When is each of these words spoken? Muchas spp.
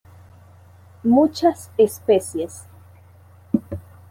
Muchas 1.03 1.69
spp. 1.77 2.49